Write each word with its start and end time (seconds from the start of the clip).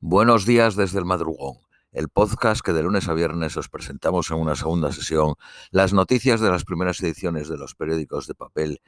Buenos 0.00 0.44
días 0.44 0.76
desde 0.76 0.98
el 0.98 1.06
madrugón, 1.06 1.56
el 1.90 2.10
podcast 2.10 2.60
que 2.60 2.74
de 2.74 2.82
lunes 2.82 3.08
a 3.08 3.14
viernes 3.14 3.56
os 3.56 3.70
presentamos 3.70 4.30
en 4.30 4.36
una 4.36 4.54
segunda 4.54 4.92
sesión 4.92 5.36
las 5.70 5.94
noticias 5.94 6.38
de 6.42 6.50
las 6.50 6.64
primeras 6.64 7.00
ediciones 7.00 7.48
de 7.48 7.56
los 7.56 7.74
periódicos 7.74 8.26
de 8.26 8.34
papel 8.34 8.82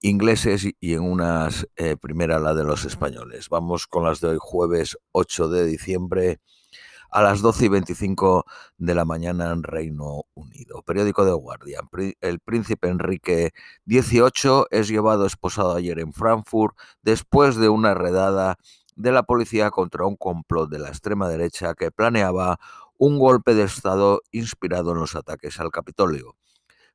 ingleses 0.00 0.66
y 0.80 0.94
en 0.94 1.02
una 1.02 1.48
eh, 1.76 1.96
primera 1.96 2.40
la 2.40 2.54
de 2.54 2.64
los 2.64 2.84
españoles. 2.84 3.48
Vamos 3.50 3.86
con 3.86 4.02
las 4.02 4.20
de 4.20 4.30
hoy 4.30 4.38
jueves 4.40 4.98
8 5.12 5.48
de 5.48 5.64
diciembre 5.64 6.40
a 7.12 7.22
las 7.22 7.40
12 7.40 7.66
y 7.66 7.68
25 7.68 8.44
de 8.78 8.94
la 8.96 9.04
mañana 9.04 9.52
en 9.52 9.62
Reino 9.62 10.24
Unido. 10.34 10.82
Periódico 10.82 11.24
de 11.24 11.32
Guardian. 11.34 11.88
El 12.20 12.40
príncipe 12.40 12.88
Enrique 12.88 13.52
XVIII 13.86 14.64
es 14.70 14.88
llevado 14.88 15.24
esposado 15.24 15.76
ayer 15.76 16.00
en 16.00 16.12
Frankfurt 16.12 16.76
después 17.02 17.56
de 17.56 17.68
una 17.68 17.94
redada 17.94 18.56
de 19.02 19.12
la 19.12 19.24
policía 19.24 19.70
contra 19.70 20.06
un 20.06 20.16
complot 20.16 20.70
de 20.70 20.78
la 20.78 20.88
extrema 20.88 21.28
derecha 21.28 21.74
que 21.74 21.90
planeaba 21.90 22.58
un 22.96 23.18
golpe 23.18 23.54
de 23.54 23.64
Estado 23.64 24.22
inspirado 24.30 24.92
en 24.92 24.98
los 24.98 25.16
ataques 25.16 25.58
al 25.58 25.72
Capitolio, 25.72 26.36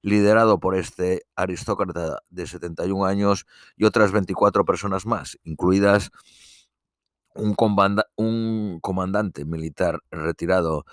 liderado 0.02 0.60
por 0.60 0.76
este 0.76 1.24
aristócrata 1.36 2.20
de 2.30 2.48
71 2.48 3.06
años 3.06 3.46
y 3.76 3.84
otras 3.84 4.14
24 4.14 4.64
personas 4.64 5.06
más, 5.06 5.38
incluidas 5.44 6.12
un, 7.36 7.56
un 8.16 8.80
comandante 8.82 9.44
militar 9.44 10.00
retirado 10.10 10.86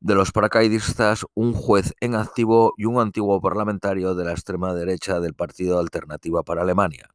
de 0.00 0.14
los 0.14 0.30
paracaidistas, 0.30 1.24
un 1.34 1.54
juez 1.54 1.94
en 2.00 2.14
activo 2.14 2.74
y 2.76 2.84
un 2.84 3.00
antiguo 3.00 3.40
parlamentario 3.40 4.14
de 4.14 4.24
la 4.24 4.32
extrema 4.32 4.74
derecha 4.74 5.20
del 5.20 5.34
Partido 5.34 5.78
Alternativa 5.78 6.42
para 6.42 6.62
Alemania. 6.62 7.08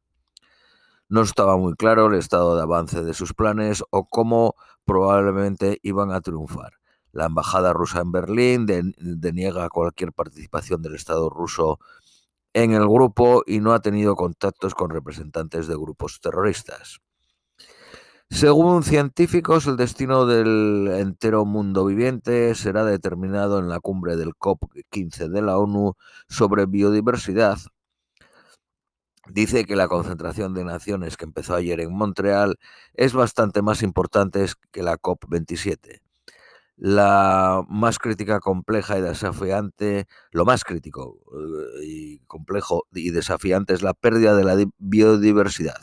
No 1.08 1.22
estaba 1.22 1.56
muy 1.56 1.74
claro 1.74 2.06
el 2.06 2.14
estado 2.14 2.56
de 2.56 2.62
avance 2.62 3.02
de 3.02 3.14
sus 3.14 3.32
planes 3.32 3.84
o 3.90 4.06
cómo 4.06 4.54
probablemente 4.84 5.78
iban 5.82 6.10
a 6.10 6.20
triunfar. 6.20 6.72
La 7.12 7.26
embajada 7.26 7.72
rusa 7.72 8.00
en 8.00 8.12
Berlín 8.12 8.66
deniega 8.66 9.68
cualquier 9.70 10.12
participación 10.12 10.82
del 10.82 10.96
Estado 10.96 11.30
ruso 11.30 11.78
en 12.52 12.72
el 12.72 12.86
grupo 12.88 13.42
y 13.46 13.60
no 13.60 13.72
ha 13.72 13.80
tenido 13.80 14.16
contactos 14.16 14.74
con 14.74 14.90
representantes 14.90 15.66
de 15.66 15.76
grupos 15.76 16.20
terroristas. 16.20 17.00
Según 18.28 18.82
científicos, 18.82 19.66
el 19.66 19.76
destino 19.76 20.26
del 20.26 20.88
entero 20.98 21.44
mundo 21.44 21.84
viviente 21.84 22.54
será 22.56 22.84
determinado 22.84 23.60
en 23.60 23.68
la 23.68 23.78
cumbre 23.78 24.16
del 24.16 24.34
COP15 24.34 25.28
de 25.28 25.42
la 25.42 25.58
ONU 25.58 25.94
sobre 26.28 26.66
biodiversidad, 26.66 27.58
dice 29.30 29.64
que 29.64 29.76
la 29.76 29.88
concentración 29.88 30.54
de 30.54 30.64
naciones 30.64 31.16
que 31.16 31.24
empezó 31.24 31.54
ayer 31.54 31.80
en 31.80 31.92
Montreal 31.92 32.58
es 32.94 33.12
bastante 33.12 33.62
más 33.62 33.82
importante 33.82 34.46
que 34.72 34.82
la 34.82 34.98
COP27. 34.98 36.00
La 36.76 37.64
más 37.68 37.98
crítica, 37.98 38.38
compleja 38.40 38.98
y 38.98 39.00
desafiante, 39.00 40.06
lo 40.30 40.44
más 40.44 40.62
crítico 40.62 41.18
eh, 41.32 41.84
y 41.84 42.18
complejo 42.26 42.86
y 42.92 43.10
desafiante 43.10 43.72
es 43.72 43.82
la 43.82 43.94
pérdida 43.94 44.36
de 44.36 44.44
la 44.44 44.56
biodiversidad. 44.78 45.80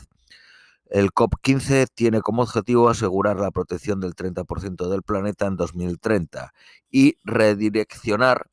El 0.86 1.10
COP15 1.10 1.88
tiene 1.92 2.20
como 2.20 2.42
objetivo 2.42 2.88
asegurar 2.88 3.40
la 3.40 3.50
protección 3.50 3.98
del 3.98 4.14
30% 4.14 4.88
del 4.88 5.02
planeta 5.02 5.46
en 5.46 5.56
2030 5.56 6.52
y 6.92 7.18
redireccionar 7.24 8.46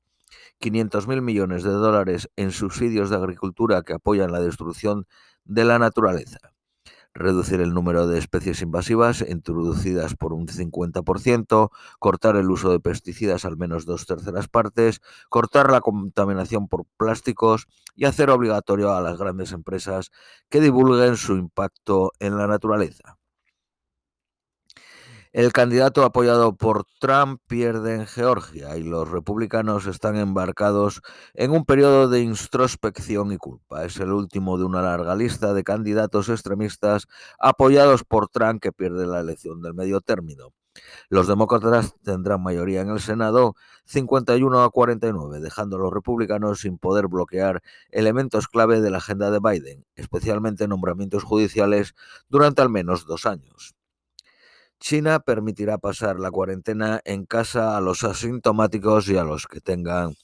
500.000 0.61 1.21
millones 1.21 1.63
de 1.63 1.71
dólares 1.71 2.29
en 2.37 2.51
subsidios 2.51 3.09
de 3.09 3.17
agricultura 3.17 3.81
que 3.81 3.93
apoyan 3.93 4.31
la 4.31 4.39
destrucción 4.39 5.07
de 5.43 5.65
la 5.65 5.79
naturaleza, 5.79 6.37
reducir 7.13 7.59
el 7.61 7.73
número 7.73 8.07
de 8.07 8.19
especies 8.19 8.61
invasivas 8.61 9.25
introducidas 9.27 10.15
por 10.15 10.33
un 10.33 10.47
50%, 10.47 11.69
cortar 11.99 12.35
el 12.35 12.49
uso 12.49 12.71
de 12.71 12.79
pesticidas 12.79 13.43
al 13.43 13.57
menos 13.57 13.85
dos 13.85 14.05
terceras 14.05 14.47
partes, 14.47 15.01
cortar 15.29 15.71
la 15.71 15.81
contaminación 15.81 16.67
por 16.67 16.85
plásticos 16.97 17.67
y 17.95 18.05
hacer 18.05 18.29
obligatorio 18.29 18.93
a 18.93 19.01
las 19.01 19.17
grandes 19.17 19.51
empresas 19.51 20.11
que 20.49 20.61
divulguen 20.61 21.17
su 21.17 21.35
impacto 21.35 22.11
en 22.19 22.37
la 22.37 22.47
naturaleza. 22.47 23.20
El 25.33 25.53
candidato 25.53 26.03
apoyado 26.03 26.57
por 26.57 26.83
Trump 26.99 27.39
pierde 27.47 27.95
en 27.95 28.05
Georgia 28.05 28.75
y 28.75 28.83
los 28.83 29.09
republicanos 29.09 29.87
están 29.87 30.17
embarcados 30.17 31.01
en 31.33 31.51
un 31.51 31.63
periodo 31.63 32.09
de 32.09 32.19
introspección 32.19 33.31
y 33.31 33.37
culpa. 33.37 33.85
Es 33.85 33.95
el 34.01 34.11
último 34.11 34.57
de 34.57 34.65
una 34.65 34.81
larga 34.81 35.15
lista 35.15 35.53
de 35.53 35.63
candidatos 35.63 36.27
extremistas 36.27 37.07
apoyados 37.39 38.03
por 38.03 38.27
Trump 38.27 38.61
que 38.61 38.73
pierde 38.73 39.07
la 39.07 39.21
elección 39.21 39.61
del 39.61 39.73
medio 39.73 40.01
término. 40.01 40.49
Los 41.07 41.27
demócratas 41.27 41.95
tendrán 42.03 42.43
mayoría 42.43 42.81
en 42.81 42.89
el 42.89 42.99
Senado 42.99 43.55
51 43.85 44.63
a 44.63 44.69
49, 44.69 45.39
dejando 45.39 45.77
a 45.77 45.79
los 45.79 45.93
republicanos 45.93 46.59
sin 46.59 46.77
poder 46.77 47.07
bloquear 47.07 47.61
elementos 47.89 48.49
clave 48.49 48.81
de 48.81 48.91
la 48.91 48.97
agenda 48.97 49.31
de 49.31 49.39
Biden, 49.39 49.85
especialmente 49.95 50.67
nombramientos 50.67 51.23
judiciales, 51.23 51.95
durante 52.27 52.61
al 52.61 52.69
menos 52.69 53.05
dos 53.05 53.25
años. 53.25 53.75
China 54.81 55.19
permitirá 55.19 55.77
pasar 55.77 56.19
la 56.19 56.31
cuarentena 56.31 57.01
en 57.05 57.25
casa 57.25 57.77
a 57.77 57.81
los 57.81 58.03
asintomáticos 58.03 59.07
y 59.09 59.15
a 59.15 59.23
los 59.23 59.45
que 59.45 59.61
tengan 59.61 60.15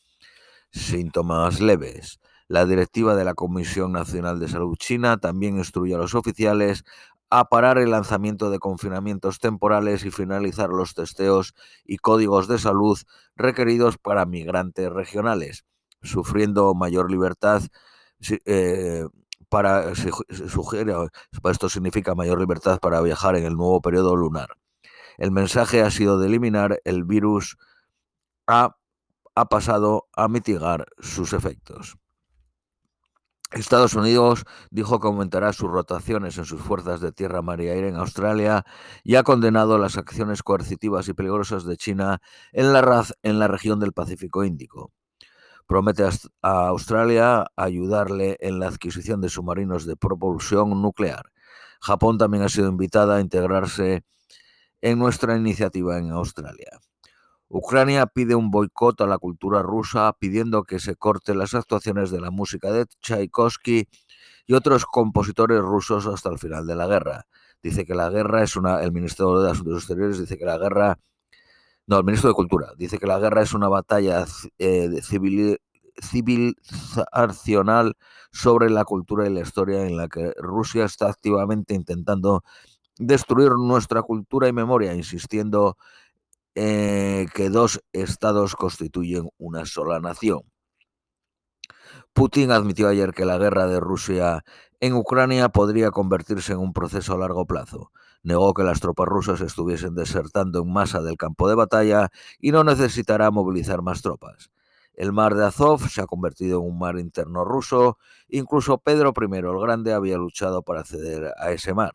síntomas 0.72 1.62
leves. 1.62 2.20
La 2.48 2.66
directiva 2.66 3.16
de 3.16 3.24
la 3.24 3.36
Comisión 3.36 3.92
Nacional 3.92 4.40
de 4.40 4.48
Salud 4.48 4.76
China 4.78 5.18
también 5.18 5.60
instruye 5.60 5.94
a 5.94 6.00
los 6.00 6.16
oficiales 6.16 6.86
a 7.30 7.50
parar 7.50 7.78
el 7.78 7.92
lanzamiento 7.92 8.50
de 8.50 8.58
confinamientos 8.58 9.38
temporales 9.40 10.04
y 10.06 10.12
finalizar 10.12 10.70
los 10.70 10.96
testeos 10.96 11.54
y 11.86 11.98
códigos 11.98 12.48
de 12.48 12.58
salud 12.58 12.98
requeridos 13.36 14.00
para 14.00 14.26
migrantes 14.26 14.90
regionales, 14.92 15.66
sufriendo 16.02 16.74
mayor 16.74 17.12
libertad. 17.12 17.62
Eh, 18.46 19.06
para, 19.50 19.96
se, 19.96 20.12
sugiere, 20.50 20.94
esto 21.50 21.70
significa 21.70 22.16
mayor 22.16 22.40
libertad 22.40 22.80
para 22.80 23.02
viajar 23.02 23.36
en 23.36 23.46
el 23.46 23.56
nuevo 23.56 23.82
periodo 23.82 24.16
lunar. 24.16 24.50
El 25.18 25.32
mensaje 25.32 25.82
ha 25.82 25.92
sido 25.92 26.20
de 26.20 26.28
eliminar 26.28 26.80
el 26.84 27.04
virus, 27.04 27.58
ha, 28.48 28.76
ha 29.36 29.46
pasado 29.46 30.08
a 30.16 30.28
mitigar 30.28 30.88
sus 31.00 31.34
efectos. 31.34 31.98
Estados 33.52 33.94
Unidos 33.94 34.44
dijo 34.72 35.00
que 35.00 35.08
aumentará 35.08 35.54
sus 35.54 35.70
rotaciones 35.70 36.38
en 36.38 36.44
sus 36.46 36.62
fuerzas 36.62 37.00
de 37.00 37.14
tierra, 37.14 37.42
mar 37.42 37.62
y 37.62 37.70
aire 37.70 37.88
en 37.88 37.96
Australia 37.96 38.66
y 39.04 39.16
ha 39.16 39.24
condenado 39.24 39.78
las 39.78 39.98
acciones 39.98 40.44
coercitivas 40.44 41.08
y 41.08 41.14
peligrosas 41.14 41.64
de 41.64 41.78
China 41.78 42.20
en 42.52 42.74
la, 42.74 43.06
en 43.24 43.40
la 43.40 43.48
región 43.48 43.80
del 43.80 43.94
Pacífico 43.94 44.44
Índico 44.44 44.92
promete 45.68 46.04
a 46.04 46.68
Australia 46.68 47.46
ayudarle 47.56 48.38
en 48.40 48.60
la 48.60 48.68
adquisición 48.68 49.22
de 49.22 49.30
submarinos 49.30 49.86
de 49.86 49.96
propulsión 49.96 50.82
nuclear. 50.82 51.32
Japón 51.82 52.18
también 52.18 52.44
ha 52.44 52.50
sido 52.50 52.70
invitada 52.70 53.18
a 53.18 53.22
integrarse 53.22 54.04
en 54.82 54.98
nuestra 55.00 55.36
iniciativa 55.36 55.98
en 55.98 56.12
Australia. 56.12 56.80
Ucrania 57.50 58.08
pide 58.08 58.36
un 58.36 58.52
boicot 58.52 59.00
a 59.02 59.08
la 59.08 59.18
cultura 59.18 59.62
rusa 59.62 60.14
pidiendo 60.20 60.64
que 60.64 60.80
se 60.80 60.96
corte 60.96 61.34
las 61.34 61.54
actuaciones 61.54 62.12
de 62.12 62.20
la 62.20 62.32
música 62.32 62.72
de 62.72 62.86
Tchaikovsky 63.02 63.88
y 64.48 64.54
otros 64.54 64.86
compositores 64.86 65.62
rusos 65.62 66.08
hasta 66.08 66.30
el 66.30 66.40
final 66.40 66.68
de 66.68 66.76
la 66.76 66.88
guerra. 66.88 67.28
Dice 67.64 67.86
que 67.86 67.96
la 67.96 68.10
guerra 68.10 68.44
es 68.44 68.56
una 68.56 68.82
el 68.84 68.92
Ministerio 68.92 69.40
de 69.40 69.52
Asuntos 69.52 69.78
Exteriores 69.78 70.20
dice 70.20 70.38
que 70.38 70.46
la 70.46 70.58
guerra 70.58 71.00
no, 71.88 71.98
el 71.98 72.04
ministro 72.04 72.30
de 72.30 72.36
Cultura 72.36 72.74
dice 72.78 73.00
que 73.00 73.08
la 73.08 73.18
guerra 73.18 73.42
es 73.42 73.54
una 73.54 73.70
batalla 73.70 74.26
eh, 74.60 75.02
civil, 75.02 75.58
civilizacional 76.02 77.96
sobre 78.32 78.70
la 78.70 78.84
cultura 78.84 79.26
y 79.26 79.34
la 79.34 79.40
historia 79.40 79.86
en 79.88 79.96
la 79.96 80.10
que 80.10 80.34
Rusia 80.38 80.84
está 80.84 81.10
activamente 81.10 81.74
intentando 81.74 82.44
destruir 83.00 83.52
nuestra 83.54 84.02
cultura 84.02 84.50
y 84.50 84.54
memoria, 84.54 84.94
insistiendo 84.94 85.78
eh, 86.56 87.28
que 87.34 87.50
dos 87.50 87.82
estados 87.94 88.56
constituyen 88.58 89.30
una 89.38 89.66
sola 89.66 90.00
nación. 90.02 90.42
Putin 92.12 92.52
admitió 92.52 92.90
ayer 92.90 93.14
que 93.14 93.26
la 93.26 93.38
guerra 93.38 93.66
de 93.68 93.80
Rusia 93.80 94.44
en 94.82 94.94
Ucrania 94.94 95.50
podría 95.50 95.92
convertirse 95.92 96.52
en 96.52 96.60
un 96.60 96.74
proceso 96.74 97.14
a 97.14 97.18
largo 97.18 97.46
plazo 97.46 97.92
negó 98.24 98.54
que 98.54 98.64
las 98.64 98.80
tropas 98.80 99.08
rusas 99.08 99.42
estuviesen 99.42 99.96
desertando 99.96 100.62
en 100.62 100.72
masa 100.72 101.02
del 101.02 101.18
campo 101.18 101.48
de 101.50 101.56
batalla 101.56 102.10
y 102.40 102.52
no 102.52 102.64
necesitará 102.64 103.32
movilizar 103.32 103.82
más 103.82 104.02
tropas. 104.02 104.52
El 104.94 105.14
mar 105.14 105.36
de 105.36 105.46
Azov 105.46 105.88
se 105.90 106.02
ha 106.02 106.08
convertido 106.08 106.60
en 106.60 106.66
un 106.66 106.80
mar 106.80 106.98
interno 106.98 107.46
ruso, 107.46 107.98
incluso 108.28 108.80
Pedro 108.80 109.14
I 109.16 109.38
el 109.38 109.60
Grande 109.60 109.94
había 109.94 110.18
luchado 110.18 110.64
para 110.64 110.82
acceder 110.82 111.34
a 111.38 111.52
ese 111.52 111.74
mar. 111.74 111.94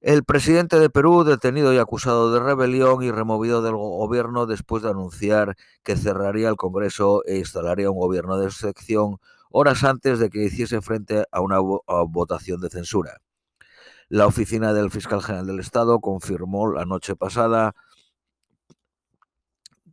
El 0.00 0.22
presidente 0.22 0.78
de 0.78 0.90
Perú, 0.90 1.24
detenido 1.24 1.74
y 1.74 1.78
acusado 1.78 2.32
de 2.32 2.38
rebelión 2.38 3.02
y 3.02 3.10
removido 3.10 3.62
del 3.62 3.74
gobierno 3.74 4.46
después 4.46 4.84
de 4.84 4.90
anunciar 4.90 5.56
que 5.82 5.96
cerraría 5.96 6.48
el 6.48 6.54
Congreso 6.54 7.24
e 7.26 7.38
instalaría 7.38 7.90
un 7.90 7.98
gobierno 7.98 8.38
de 8.38 8.52
sección 8.52 9.16
horas 9.50 9.82
antes 9.82 10.20
de 10.20 10.30
que 10.30 10.44
hiciese 10.44 10.80
frente 10.82 11.24
a 11.32 11.40
una 11.40 11.58
votación 11.58 12.60
de 12.60 12.70
censura. 12.70 13.20
La 14.10 14.26
oficina 14.26 14.72
del 14.72 14.90
fiscal 14.90 15.22
general 15.22 15.46
del 15.46 15.60
Estado 15.60 16.00
confirmó 16.00 16.72
la 16.72 16.86
noche 16.86 17.14
pasada 17.14 17.74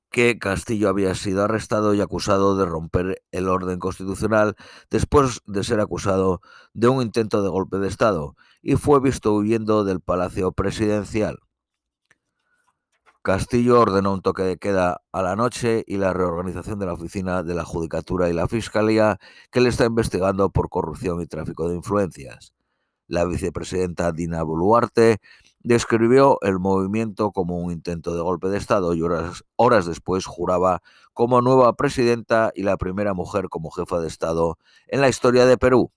que 0.09 0.39
Castillo 0.39 0.87
había 0.87 1.13
sido 1.15 1.43
arrestado 1.43 1.93
y 1.93 1.99
acusado 1.99 2.55
de 2.55 2.65
romper 2.65 3.21
el 3.31 3.49
orden 3.49 3.77
constitucional 3.77 4.55
después 4.89 5.41
de 5.45 5.65
ser 5.65 5.81
acusado 5.81 6.39
de 6.73 6.87
un 6.87 7.01
intento 7.01 7.43
de 7.43 7.49
golpe 7.49 7.77
de 7.79 7.89
Estado 7.89 8.37
y 8.61 8.77
fue 8.77 9.01
visto 9.01 9.33
huyendo 9.33 9.83
del 9.83 9.99
Palacio 9.99 10.53
Presidencial. 10.53 11.39
Castillo 13.21 13.81
ordenó 13.81 14.13
un 14.13 14.21
toque 14.21 14.43
de 14.43 14.57
queda 14.57 15.01
a 15.11 15.21
la 15.23 15.35
noche 15.35 15.83
y 15.85 15.97
la 15.97 16.13
reorganización 16.13 16.79
de 16.79 16.85
la 16.85 16.93
oficina 16.93 17.43
de 17.43 17.53
la 17.53 17.65
Judicatura 17.65 18.29
y 18.29 18.33
la 18.33 18.47
Fiscalía 18.47 19.19
que 19.51 19.59
le 19.59 19.67
está 19.67 19.83
investigando 19.83 20.49
por 20.51 20.69
corrupción 20.69 21.19
y 21.19 21.27
tráfico 21.27 21.67
de 21.67 21.75
influencias. 21.75 22.54
La 23.07 23.25
vicepresidenta 23.25 24.11
Dina 24.11 24.41
Boluarte 24.43 25.17
describió 25.59 26.39
el 26.41 26.59
movimiento 26.59 27.31
como 27.31 27.57
un 27.57 27.71
intento 27.71 28.15
de 28.15 28.21
golpe 28.21 28.49
de 28.49 28.57
Estado 28.57 28.93
y 28.93 29.01
horas, 29.01 29.43
horas, 29.55 29.85
después 29.85 30.25
juraba 30.25 30.81
como 31.13 31.41
nueva 31.41 31.73
presidenta 31.75 32.51
y 32.55 32.63
la 32.63 32.77
primera 32.77 33.13
mujer 33.13 33.49
como 33.49 33.71
jefa 33.71 33.99
de 33.99 34.07
Estado 34.07 34.57
en 34.87 35.01
la 35.01 35.09
historia 35.09 35.45
de 35.45 35.57
Perú. 35.57 35.91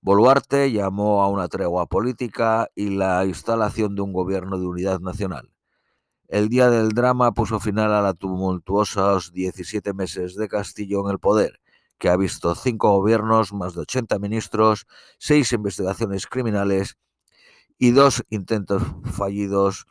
Boluarte 0.00 0.70
llamó 0.72 1.22
a 1.22 1.28
una 1.28 1.48
tregua 1.48 1.86
política 1.86 2.68
y 2.74 2.90
la 2.90 3.24
instalación 3.24 3.94
de 3.96 4.02
un 4.02 4.12
gobierno 4.12 4.58
de 4.58 4.66
unidad 4.66 5.00
nacional. 5.00 5.50
El 6.28 6.48
día 6.48 6.70
del 6.70 6.90
drama 6.90 7.32
puso 7.32 7.60
final 7.60 7.92
a 7.92 8.02
la 8.02 8.14
tumultuosos 8.14 9.32
17 9.32 9.94
meses 9.94 10.36
de 10.36 10.48
Castillo 10.48 11.04
en 11.04 11.12
el 11.12 11.18
poder, 11.18 11.60
que 11.98 12.08
ha 12.08 12.16
visto 12.16 12.54
cinco 12.54 12.90
gobiernos, 12.96 13.52
más 13.52 13.74
de 13.74 13.80
80 13.82 14.18
ministros, 14.18 14.86
seis 15.18 15.52
investigaciones 15.52 16.26
criminales 16.26 16.96
y 17.78 17.90
dos 17.90 18.22
intentos 18.30 18.82
fallidos 19.04 19.86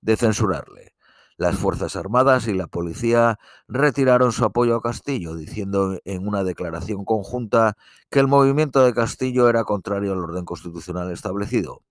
de 0.00 0.16
censurarle. 0.16 0.94
Las 1.36 1.56
Fuerzas 1.56 1.96
Armadas 1.96 2.48
y 2.48 2.52
la 2.52 2.66
policía 2.66 3.38
retiraron 3.66 4.32
su 4.32 4.44
apoyo 4.44 4.76
a 4.76 4.82
Castillo, 4.82 5.34
diciendo 5.34 5.98
en 6.04 6.28
una 6.28 6.44
declaración 6.44 7.06
conjunta 7.06 7.78
que 8.10 8.20
el 8.20 8.28
movimiento 8.28 8.84
de 8.84 8.92
Castillo 8.92 9.48
era 9.48 9.64
contrario 9.64 10.12
al 10.12 10.18
orden 10.18 10.44
constitucional 10.44 11.10
establecido. 11.10 11.82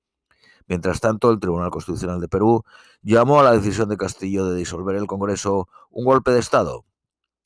Mientras 0.68 1.00
tanto, 1.00 1.32
el 1.32 1.40
Tribunal 1.40 1.72
Constitucional 1.72 2.22
de 2.22 2.28
Perú 2.28 2.64
llamó 3.02 3.40
a 3.40 3.44
la 3.44 3.54
decisión 3.54 3.90
de 3.90 3.98
Castillo 3.98 4.46
de 4.46 4.56
disolver 4.56 4.96
el 4.96 5.08
Congreso 5.08 5.68
un 5.90 6.06
golpe 6.06 6.30
de 6.30 6.40
Estado 6.40 6.86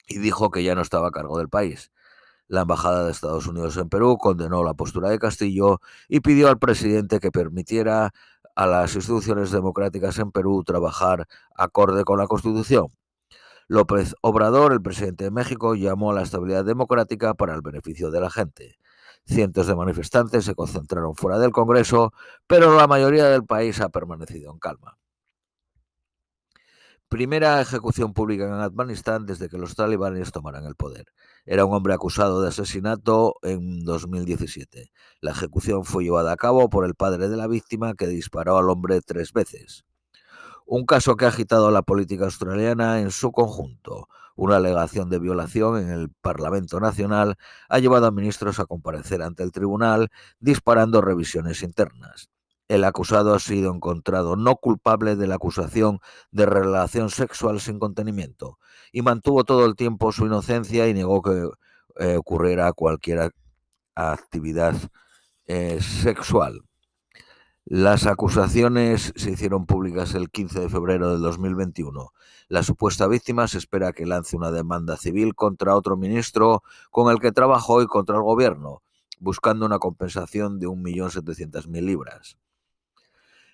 y 0.06 0.20
dijo 0.20 0.52
que 0.52 0.62
ya 0.62 0.76
no 0.76 0.82
estaba 0.82 1.08
a 1.08 1.12
cargo 1.12 1.38
del 1.38 1.48
país. 1.48 1.90
La 2.54 2.62
Embajada 2.62 3.04
de 3.04 3.12
Estados 3.12 3.48
Unidos 3.48 3.78
en 3.78 3.90
Perú 3.90 4.16
condenó 4.20 4.64
la 4.64 4.76
postura 4.76 5.10
de 5.10 5.18
Castillo 5.18 5.82
y 6.08 6.20
pidió 6.20 6.50
al 6.50 6.60
presidente 6.60 7.20
que 7.20 7.32
permitiera 7.32 8.12
a 8.56 8.68
las 8.68 8.94
instituciones 8.94 9.50
democráticas 9.50 10.20
en 10.20 10.32
Perú 10.32 10.64
trabajar 10.64 11.28
acorde 11.56 12.04
con 12.04 12.20
la 12.20 12.28
Constitución. 12.28 12.90
López 13.68 14.14
Obrador, 14.22 14.72
el 14.72 14.84
presidente 14.84 15.24
de 15.24 15.32
México, 15.32 15.74
llamó 15.74 16.12
a 16.12 16.14
la 16.14 16.22
estabilidad 16.22 16.64
democrática 16.64 17.34
para 17.34 17.56
el 17.56 17.64
beneficio 17.64 18.12
de 18.12 18.22
la 18.22 18.30
gente. 18.30 18.78
Cientos 19.26 19.66
de 19.66 19.76
manifestantes 19.76 20.46
se 20.46 20.54
concentraron 20.54 21.16
fuera 21.16 21.40
del 21.40 21.50
Congreso, 21.50 22.14
pero 22.46 22.78
la 22.78 22.86
mayoría 22.86 23.30
del 23.30 23.46
país 23.46 23.82
ha 23.82 23.90
permanecido 23.90 24.52
en 24.52 24.60
calma. 24.60 25.00
Primera 27.14 27.62
ejecución 27.62 28.12
pública 28.12 28.46
en 28.46 28.54
Afganistán 28.54 29.28
desde 29.28 29.48
que 29.48 29.60
los 29.60 29.76
talibanes 29.76 30.32
tomaran 30.32 30.66
el 30.66 30.74
poder. 30.74 31.06
Era 31.46 31.64
un 31.64 31.72
hombre 31.76 31.94
acusado 31.94 32.42
de 32.42 32.48
asesinato 32.48 33.36
en 33.44 33.86
2017. 33.86 34.90
La 35.22 35.30
ejecución 35.30 35.86
fue 35.86 36.06
llevada 36.06 36.32
a 36.32 36.38
cabo 36.38 36.72
por 36.72 36.86
el 36.86 36.96
padre 36.96 37.30
de 37.30 37.38
la 37.38 37.46
víctima 37.46 37.94
que 37.94 38.08
disparó 38.08 38.58
al 38.58 38.68
hombre 38.68 39.00
tres 39.02 39.32
veces. 39.32 39.86
Un 40.66 40.88
caso 40.88 41.16
que 41.16 41.26
ha 41.26 41.28
agitado 41.28 41.70
la 41.70 41.84
política 41.84 42.26
australiana 42.26 43.00
en 43.00 43.12
su 43.12 43.32
conjunto. 43.32 44.10
Una 44.36 44.56
alegación 44.56 45.12
de 45.12 45.20
violación 45.20 45.78
en 45.78 45.92
el 45.92 46.10
Parlamento 46.10 46.80
Nacional 46.80 47.36
ha 47.70 47.78
llevado 47.78 48.08
a 48.08 48.12
ministros 48.12 48.60
a 48.60 48.66
comparecer 48.66 49.22
ante 49.22 49.44
el 49.44 49.52
tribunal 49.52 50.10
disparando 50.40 51.00
revisiones 51.00 51.62
internas. 51.62 52.33
El 52.68 52.86
acusado 52.86 53.34
ha 53.36 53.40
sido 53.40 53.74
encontrado 53.74 54.36
no 54.36 54.56
culpable 54.56 55.16
de 55.16 55.28
la 55.28 55.36
acusación 55.36 56.00
de 56.32 56.46
relación 56.46 57.10
sexual 57.10 57.60
sin 57.60 57.78
contenimiento 57.78 58.58
y 58.92 59.02
mantuvo 59.02 59.44
todo 59.44 59.66
el 59.66 59.76
tiempo 59.76 60.12
su 60.12 60.26
inocencia 60.26 60.88
y 60.88 60.94
negó 60.94 61.22
que 61.22 61.50
eh, 62.00 62.18
ocurriera 62.18 62.72
cualquier 62.74 63.34
actividad 63.96 64.76
eh, 65.46 65.80
sexual. 65.82 66.62
Las 67.66 68.06
acusaciones 68.08 69.14
se 69.16 69.32
hicieron 69.32 69.66
públicas 69.66 70.16
el 70.16 70.30
15 70.30 70.62
de 70.62 70.70
febrero 70.70 71.12
del 71.12 71.22
2021. 71.22 72.12
La 72.50 72.62
supuesta 72.62 73.08
víctima 73.08 73.48
se 73.48 73.58
espera 73.58 73.94
que 73.94 74.06
lance 74.06 74.36
una 74.36 74.52
demanda 74.52 74.98
civil 74.98 75.34
contra 75.34 75.76
otro 75.76 75.96
ministro 75.96 76.64
con 76.92 77.12
el 77.12 77.20
que 77.20 77.32
trabajó 77.32 77.82
y 77.82 77.88
contra 77.88 78.18
el 78.18 78.22
gobierno, 78.22 78.84
buscando 79.20 79.66
una 79.66 79.80
compensación 79.80 80.60
de 80.60 80.68
1.700.000 80.68 81.82
libras. 81.82 82.38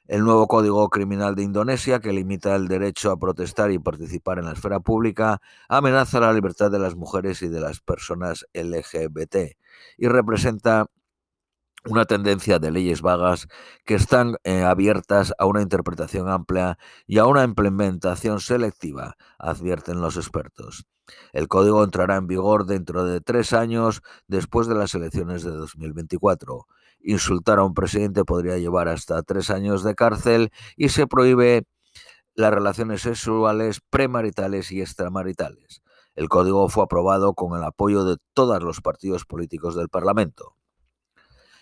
El 0.09 0.23
nuevo 0.23 0.47
Código 0.47 0.89
Criminal 0.89 1.35
de 1.35 1.43
Indonesia, 1.43 1.99
que 1.99 2.11
limita 2.11 2.55
el 2.55 2.67
derecho 2.67 3.11
a 3.11 3.19
protestar 3.19 3.69
y 3.69 3.77
participar 3.77 4.39
en 4.39 4.45
la 4.45 4.53
esfera 4.53 4.79
pública, 4.79 5.39
amenaza 5.67 6.19
la 6.19 6.33
libertad 6.33 6.71
de 6.71 6.79
las 6.79 6.95
mujeres 6.95 7.43
y 7.43 7.47
de 7.47 7.59
las 7.59 7.79
personas 7.79 8.47
LGBT 8.53 9.55
y 9.99 10.07
representa 10.07 10.87
una 11.85 12.05
tendencia 12.05 12.57
de 12.57 12.71
leyes 12.71 13.03
vagas 13.03 13.47
que 13.85 13.93
están 13.93 14.37
eh, 14.45 14.63
abiertas 14.63 15.31
a 15.37 15.45
una 15.45 15.61
interpretación 15.61 16.27
amplia 16.27 16.79
y 17.05 17.19
a 17.19 17.27
una 17.27 17.43
implementación 17.43 18.39
selectiva, 18.39 19.15
advierten 19.37 20.01
los 20.01 20.17
expertos. 20.17 20.87
El 21.33 21.47
código 21.47 21.83
entrará 21.83 22.15
en 22.15 22.25
vigor 22.25 22.65
dentro 22.65 23.05
de 23.05 23.21
tres 23.21 23.53
años 23.53 24.01
después 24.27 24.65
de 24.65 24.73
las 24.73 24.95
elecciones 24.95 25.43
de 25.43 25.51
2024. 25.51 26.65
Insultar 27.01 27.59
a 27.59 27.63
un 27.63 27.73
presidente 27.73 28.25
podría 28.25 28.57
llevar 28.57 28.87
hasta 28.87 29.21
tres 29.23 29.49
años 29.49 29.83
de 29.83 29.95
cárcel 29.95 30.51
y 30.75 30.89
se 30.89 31.07
prohíbe 31.07 31.63
las 32.35 32.53
relaciones 32.53 33.01
sexuales 33.01 33.81
premaritales 33.89 34.71
y 34.71 34.81
extramaritales. 34.81 35.81
El 36.15 36.27
código 36.27 36.67
fue 36.69 36.83
aprobado 36.83 37.33
con 37.33 37.57
el 37.57 37.63
apoyo 37.63 38.03
de 38.03 38.17
todos 38.33 38.61
los 38.61 38.81
partidos 38.81 39.25
políticos 39.25 39.75
del 39.75 39.89
Parlamento. 39.89 40.55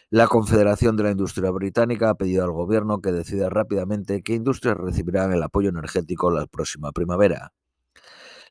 La 0.10 0.28
Confederación 0.28 0.96
de 0.96 1.04
la 1.04 1.12
Industria 1.12 1.52
Británica 1.52 2.10
ha 2.10 2.16
pedido 2.16 2.44
al 2.46 2.52
gobierno 2.52 3.02
que 3.02 3.12
decida 3.12 3.50
rápidamente 3.50 4.24
qué 4.24 4.36
industrias 4.36 4.78
recibirán 4.78 5.34
el 5.34 5.44
apoyo 5.44 5.70
energético 5.70 6.32
la 6.32 6.48
próxima 6.48 6.92
primavera. 6.94 7.52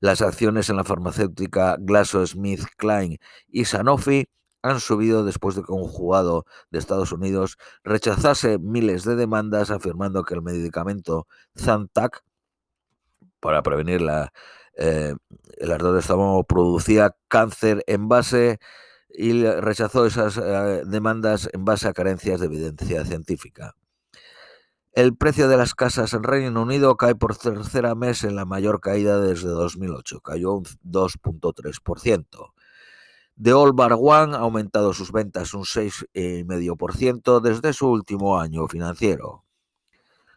Las 0.01 0.21
acciones 0.21 0.69
en 0.69 0.77
la 0.77 0.85
farmacéutica 0.85 1.77
GlaxoSmithKline 1.81 3.19
y 3.49 3.65
Sanofi 3.65 4.27
han 4.67 4.81
subido 4.81 5.25
después 5.25 5.55
de 5.55 5.63
que 5.63 5.73
un 5.73 5.85
juzgado 5.85 6.45
de 6.71 6.79
Estados 6.79 7.13
Unidos 7.13 7.57
rechazase 7.85 8.59
miles 8.59 9.05
de 9.05 9.17
demandas 9.17 9.71
afirmando 9.71 10.25
que 10.25 10.35
el 10.35 10.43
medicamento 10.43 11.27
Zantac 11.59 12.23
para 13.41 13.63
prevenir 13.63 14.01
la, 14.03 14.33
eh, 14.77 15.15
el 15.59 15.73
ardor 15.73 15.95
de 15.95 16.01
estómago 16.01 16.45
producía 16.45 17.17
cáncer 17.29 17.83
en 17.87 18.09
base 18.09 18.59
y 19.09 19.45
rechazó 19.45 20.07
esas 20.07 20.37
eh, 20.37 20.83
demandas 20.87 21.49
en 21.53 21.65
base 21.65 21.89
a 21.89 21.95
carencias 21.95 22.41
de 22.41 22.47
evidencia 22.47 23.05
científica. 23.05 23.75
El 24.93 25.15
precio 25.17 25.49
de 25.49 25.59
las 25.59 25.75
casas 25.75 26.15
en 26.15 26.23
Reino 26.23 26.63
Unido 26.63 26.97
cae 26.97 27.15
por 27.15 27.37
tercera 27.37 27.95
mes 27.95 28.25
en 28.25 28.35
la 28.35 28.47
mayor 28.47 28.81
caída 28.81 29.21
desde 29.21 29.49
2008, 29.49 30.21
cayó 30.21 30.55
un 30.55 30.65
2.3%. 30.65 32.53
The 33.43 33.53
All 33.53 33.73
Bar 33.75 33.99
One 34.01 34.35
ha 34.35 34.41
aumentado 34.41 34.95
sus 34.95 35.13
ventas 35.13 35.53
un 35.53 35.65
6,5% 35.65 37.41
desde 37.41 37.75
su 37.75 37.89
último 37.89 38.41
año 38.41 38.67
financiero. 38.67 39.45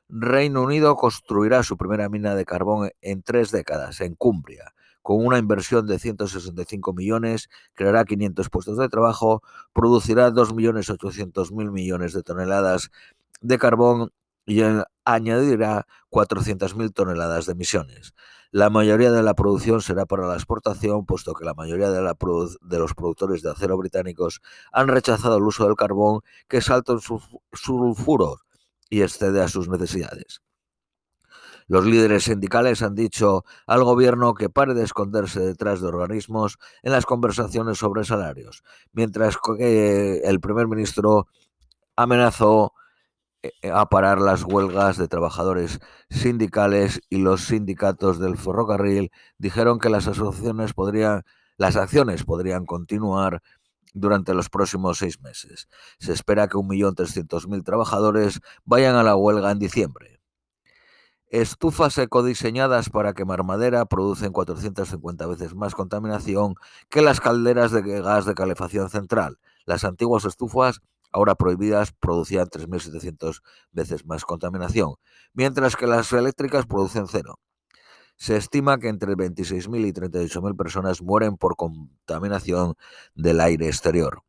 Reino 0.10 0.64
Unido 0.64 0.98
construirá 0.98 1.64
su 1.64 1.78
primera 1.78 2.10
mina 2.10 2.36
de 2.36 2.44
carbón 2.44 2.90
en 3.02 3.24
tres 3.24 3.52
décadas, 3.52 4.02
en 4.02 4.16
Cumbria, 4.16 4.74
con 5.02 5.26
una 5.26 5.38
inversión 5.38 5.88
de 5.88 5.98
165 5.98 6.92
millones, 6.92 7.50
creará 7.74 8.04
500 8.04 8.50
puestos 8.50 8.78
de 8.78 8.90
trabajo, 8.90 9.44
producirá 9.72 10.30
2.800.000 10.32 11.72
millones 11.72 12.12
de 12.12 12.24
toneladas 12.24 12.92
de 13.40 13.58
carbón 13.58 14.12
y 14.50 14.64
añadirá 15.06 15.86
400.000 16.10 16.92
toneladas 16.92 17.46
de 17.46 17.52
emisiones. 17.52 18.16
La 18.52 18.72
mayoría 18.72 19.12
de 19.12 19.22
la 19.22 19.36
producción 19.36 19.80
será 19.80 20.08
para 20.08 20.28
la 20.28 20.34
exportación, 20.34 21.06
puesto 21.06 21.36
que 21.36 21.46
la 21.46 21.54
mayoría 21.54 21.92
de, 21.92 22.02
los 22.02 22.94
productores 22.96 23.44
de 23.44 23.52
acero 23.52 23.78
británicos 23.78 24.42
han 24.72 24.88
rechazado 24.88 25.38
el 25.38 25.44
uso 25.44 25.66
del 25.66 25.76
carbón, 25.76 26.22
que 26.48 26.58
es 26.58 26.70
alto 26.72 26.94
en 26.94 27.00
sulfuro 27.54 28.40
y 28.90 29.04
excede 29.04 29.40
a 29.44 29.48
sus 29.48 29.70
necesidades. 29.70 30.42
Los 31.68 31.86
líderes 31.86 32.24
sindicales 32.24 32.82
han 32.82 32.96
dicho 32.96 33.46
al 33.68 33.84
gobierno 33.84 34.34
que 34.34 34.50
pare 34.50 34.74
de 34.74 34.84
esconderse 34.84 35.42
detrás 35.42 35.80
de 35.80 35.88
organismos 35.90 36.58
en 36.82 36.92
las 36.92 37.06
conversaciones 37.06 37.78
sobre 37.78 38.04
salarios, 38.04 38.64
mientras 38.94 39.38
que 39.38 40.22
el 40.24 40.40
primer 40.40 40.68
ministro 40.68 41.28
amenazó 41.96 42.74
a 43.72 43.90
parar 43.90 44.20
las 44.20 44.44
huelgas 44.44 44.98
de 44.98 45.08
trabajadores 45.08 45.80
sindicales 46.10 47.02
y 47.10 47.18
los 47.18 47.46
sindicatos 47.46 48.20
del 48.20 48.38
ferrocarril 48.38 49.12
dijeron 49.38 49.80
que 49.80 49.90
las 49.90 50.08
asociaciones 50.08 50.74
podrían, 50.74 51.24
las 51.58 51.76
acciones 51.76 52.24
podrían 52.24 52.66
continuar 52.66 53.42
durante 53.94 54.34
los 54.34 54.50
próximos 54.50 54.98
seis 54.98 55.22
meses. 55.22 55.68
Se 56.00 56.14
espera 56.14 56.48
que 56.48 56.58
1.300.000 56.58 57.64
trabajadores 57.64 58.42
vayan 58.66 58.96
a 58.96 59.04
la 59.04 59.16
huelga 59.16 59.52
en 59.52 59.60
diciembre. 59.60 60.20
Estufas 61.32 61.96
ecodiseñadas 62.00 62.90
para 62.90 63.14
quemar 63.14 63.44
madera 63.44 63.86
producen 63.86 64.32
450 64.32 65.28
veces 65.28 65.54
más 65.54 65.76
contaminación 65.76 66.56
que 66.90 67.04
las 67.04 67.20
calderas 67.22 67.72
de 67.72 67.82
gas 68.02 68.26
de 68.26 68.34
calefacción 68.34 68.90
central. 68.90 69.38
Las 69.66 69.84
antiguas 69.84 70.26
estufas, 70.26 70.82
ahora 71.12 71.36
prohibidas, 71.36 71.92
producían 71.94 72.48
3.700 72.48 73.42
veces 73.72 74.06
más 74.06 74.26
contaminación, 74.26 74.96
mientras 75.34 75.76
que 75.76 75.88
las 75.88 76.12
eléctricas 76.14 76.66
producen 76.66 77.08
cero. 77.08 77.40
Se 78.18 78.36
estima 78.36 78.80
que 78.80 78.90
entre 78.90 79.16
26.000 79.16 79.88
y 79.88 79.94
38.000 79.94 80.58
personas 80.58 81.02
mueren 81.02 81.38
por 81.38 81.56
contaminación 81.56 82.76
del 83.16 83.40
aire 83.40 83.68
exterior. 83.68 84.24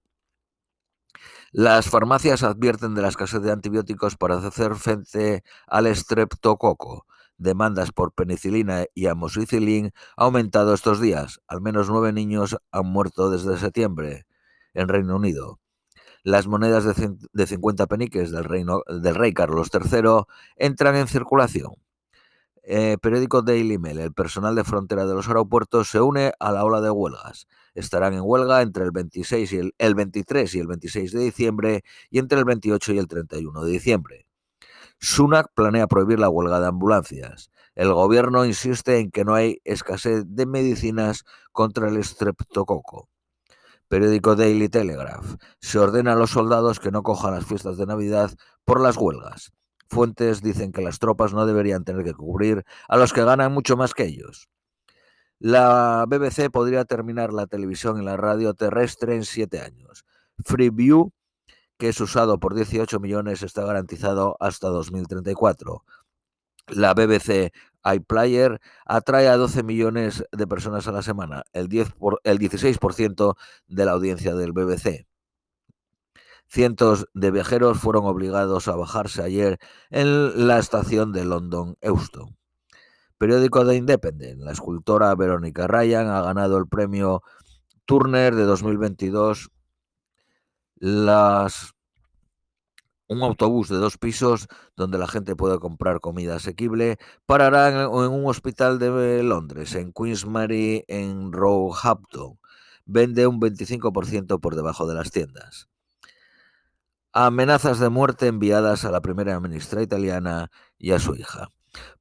Las 1.53 1.91
farmacias 1.91 2.45
advierten 2.45 2.95
de 2.95 3.03
la 3.03 3.09
escasez 3.09 3.43
de 3.43 3.51
antibióticos 3.51 4.17
para 4.17 4.37
hacer 4.37 4.77
frente 4.77 5.43
al 5.67 5.89
estreptococo. 5.89 7.07
Demandas 7.39 7.91
por 7.91 8.13
penicilina 8.13 8.85
y 8.95 9.07
amoxicilina 9.07 9.89
han 10.17 10.27
aumentado 10.27 10.75
estos 10.75 11.01
días. 11.01 11.41
Al 11.49 11.61
menos 11.61 11.91
nueve 11.91 12.13
niños 12.13 12.57
han 12.71 12.87
muerto 12.87 13.31
desde 13.31 13.59
septiembre 13.59 14.27
en 14.75 14.89
Reino 14.89 15.17
Unido. 15.17 15.60
Las 16.23 16.47
monedas 16.47 16.85
de 17.33 17.47
50 17.47 17.87
peniques 17.87 18.31
del, 18.31 18.47
del 19.03 19.15
rey 19.15 19.33
Carlos 19.33 19.71
III 19.73 20.25
entran 20.57 20.97
en 20.97 21.09
circulación. 21.09 21.73
Eh, 22.63 22.99
periódico 23.01 23.43
Daily 23.43 23.79
Mail. 23.79 23.99
El 23.99 24.13
personal 24.13 24.55
de 24.55 24.65
frontera 24.65 25.07
de 25.07 25.15
los 25.15 25.29
aeropuertos 25.29 25.89
se 25.89 26.01
une 26.01 26.33
a 26.39 26.53
la 26.53 26.65
ola 26.65 26.81
de 26.81 26.91
huelgas. 26.91 27.47
Estarán 27.75 28.15
en 28.15 28.21
huelga 28.23 28.63
entre 28.63 28.85
el, 28.85 28.91
26 28.91 29.53
y 29.53 29.57
el, 29.57 29.75
el 29.79 29.95
23 29.95 30.55
y 30.55 30.59
el 30.61 30.67
26 30.67 31.13
de 31.13 31.21
diciembre 31.21 31.85
y 32.11 32.19
entre 32.19 32.39
el 32.39 32.45
28 32.45 32.93
y 32.93 32.99
el 32.99 33.09
31 33.09 33.65
de 33.65 33.71
diciembre. 33.73 34.27
Sunak 34.99 35.49
planea 35.55 35.87
prohibir 35.87 36.19
la 36.19 36.29
huelga 36.29 36.61
de 36.61 36.67
ambulancias. 36.67 37.51
El 37.75 37.93
gobierno 37.95 38.45
insiste 38.45 38.99
en 38.99 39.11
que 39.11 39.25
no 39.25 39.35
hay 39.35 39.61
escasez 39.65 40.25
de 40.27 40.45
medicinas 40.45 41.25
contra 41.53 41.89
el 41.89 41.97
estreptococo. 41.97 43.09
Periódico 43.91 44.37
Daily 44.37 44.69
Telegraph. 44.69 45.35
Se 45.59 45.81
ordena 45.81 46.13
a 46.13 46.15
los 46.15 46.31
soldados 46.31 46.79
que 46.79 46.93
no 46.93 47.03
cojan 47.03 47.35
las 47.35 47.45
fiestas 47.45 47.77
de 47.77 47.87
Navidad 47.87 48.31
por 48.65 48.81
las 48.81 48.97
huelgas. 48.97 49.51
Fuentes 49.89 50.43
dicen 50.43 50.71
que 50.71 50.81
las 50.81 51.01
tropas 51.01 51.35
no 51.35 51.45
deberían 51.45 51.83
tener 51.83 52.05
que 52.05 52.15
cubrir 52.15 52.65
a 52.89 52.97
los 52.97 53.13
que 53.13 53.25
ganan 53.25 53.53
mucho 53.53 53.77
más 53.77 53.93
que 53.93 54.05
ellos. 54.05 54.49
La 55.41 56.05
BBC 56.07 56.51
podría 56.53 56.85
terminar 56.85 57.33
la 57.33 57.49
televisión 57.49 58.01
y 58.01 58.05
la 58.05 58.17
radio 58.17 58.55
terrestre 58.55 59.17
en 59.17 59.25
siete 59.25 59.61
años. 59.61 60.05
Freeview, 60.45 61.11
que 61.77 61.89
es 61.89 62.01
usado 62.01 62.39
por 62.39 62.55
18 62.55 63.01
millones, 63.01 63.43
está 63.43 63.65
garantizado 63.65 64.37
hasta 64.39 64.69
2034. 64.69 65.83
La 66.73 66.95
BBC 66.95 67.53
iPlayer 67.85 68.61
atrae 68.85 69.29
a 69.29 69.37
12 69.37 69.63
millones 69.63 70.25
de 70.33 70.47
personas 70.47 70.87
a 70.87 70.93
la 70.93 71.03
semana, 71.03 71.45
el, 71.53 71.69
10 71.69 71.93
por, 71.93 72.21
el 72.25 72.39
16% 72.39 73.37
de 73.67 73.85
la 73.85 73.93
audiencia 73.93 74.35
del 74.35 74.53
BBC. 74.53 75.07
Cientos 76.47 77.09
de 77.15 77.31
viajeros 77.31 77.79
fueron 77.79 78.07
obligados 78.07 78.67
a 78.67 78.75
bajarse 78.75 79.23
ayer 79.23 79.59
en 79.91 80.49
la 80.49 80.59
estación 80.59 81.13
de 81.13 81.25
London 81.25 81.77
Euston. 81.81 82.37
Periódico 83.19 83.65
de 83.65 83.77
Independent. 83.77 84.41
La 84.41 84.53
escultora 84.53 85.15
Verónica 85.15 85.69
Ryan 85.69 86.09
ha 86.09 86.23
ganado 86.23 86.57
el 86.59 86.67
premio 86.67 87.23
Turner 87.85 88.35
de 88.35 88.45
2022. 88.45 89.51
Las 90.77 91.75
un 93.11 93.25
autobús 93.25 93.69
de 93.69 93.77
dos 93.77 93.99
pisos 93.99 94.47
donde 94.77 94.97
la 94.97 95.09
gente 95.09 95.35
puede 95.35 95.59
comprar 95.59 95.99
comida 95.99 96.37
asequible 96.37 96.97
parará 97.27 97.83
en, 97.83 97.89
un 97.89 98.27
hospital 98.27 98.79
de 98.79 99.25
Londres, 99.25 99.75
en 99.75 99.93
Queen's 99.93 100.27
Mary, 100.27 100.85
en 100.87 101.33
Roehampton. 101.33 102.39
Vende 102.85 103.27
un 103.27 103.41
25% 103.41 104.39
por 104.39 104.55
debajo 104.55 104.87
de 104.87 104.95
las 104.95 105.11
tiendas. 105.11 105.69
Amenazas 107.13 107.81
de 107.81 107.89
muerte 107.89 108.29
enviadas 108.29 108.85
a 108.85 108.93
la 108.93 109.01
primera 109.01 109.41
ministra 109.41 109.83
italiana 109.83 110.49
y 110.79 110.93
a 110.93 111.01
su 111.01 111.17
hija. 111.17 111.49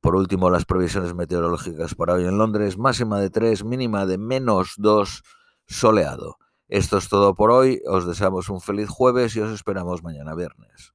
Por 0.02 0.16
último, 0.16 0.52
las 0.52 0.66
previsiones 0.66 1.16
meteorológicas 1.16 1.96
para 1.96 2.14
hoy 2.14 2.26
en 2.26 2.38
Londres, 2.38 2.78
máxima 2.78 3.20
de 3.20 3.32
3, 3.32 3.64
mínima 3.64 4.06
de 4.06 4.20
menos 4.20 4.76
2, 4.78 5.24
soleado. 5.66 6.38
Esto 6.68 7.00
es 7.00 7.10
todo 7.10 7.34
por 7.34 7.50
hoy, 7.50 7.82
os 7.88 8.06
deseamos 8.06 8.48
un 8.50 8.62
feliz 8.62 8.90
jueves 8.90 9.36
y 9.36 9.40
os 9.40 9.52
esperamos 9.52 10.04
mañana 10.04 10.36
viernes. 10.36 10.94